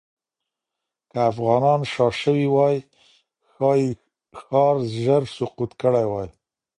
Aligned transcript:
که 1.11 1.17
افغانان 1.31 1.81
شا 1.91 2.07
شوې 2.21 2.47
وای، 2.55 2.77
ښایي 3.51 3.89
ښار 4.41 4.75
ژر 5.01 5.23
سقوط 5.37 5.71
کړی 5.81 6.05
وای. 6.11 6.29